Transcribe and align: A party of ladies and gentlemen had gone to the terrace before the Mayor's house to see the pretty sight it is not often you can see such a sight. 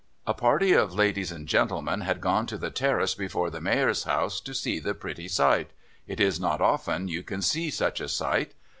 A 0.25 0.33
party 0.33 0.73
of 0.73 0.95
ladies 0.95 1.31
and 1.31 1.45
gentlemen 1.47 2.01
had 2.01 2.21
gone 2.21 2.47
to 2.47 2.57
the 2.57 2.71
terrace 2.71 3.13
before 3.13 3.51
the 3.51 3.61
Mayor's 3.61 4.05
house 4.05 4.39
to 4.39 4.51
see 4.55 4.79
the 4.79 4.95
pretty 4.95 5.27
sight 5.27 5.69
it 6.07 6.19
is 6.19 6.39
not 6.39 6.59
often 6.59 7.07
you 7.07 7.21
can 7.21 7.43
see 7.43 7.69
such 7.69 8.01
a 8.01 8.09
sight. 8.09 8.55